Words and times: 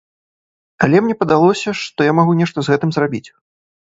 Але 0.85 1.01
мне 1.03 1.15
падалося, 1.19 1.69
што 1.81 2.07
я 2.09 2.15
магу 2.21 2.33
нешта 2.41 2.57
з 2.65 2.75
гэтым 2.75 2.89
зрабіць. 2.95 3.25